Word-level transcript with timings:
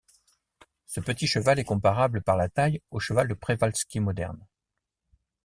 Ce 0.87 0.99
petit 0.99 1.27
cheval 1.27 1.59
est 1.59 1.63
comparable 1.63 2.23
par 2.23 2.35
la 2.35 2.49
taille 2.49 2.81
au 2.89 2.99
cheval 2.99 3.27
de 3.27 3.35
Przewalski 3.35 3.99
moderne. 3.99 4.47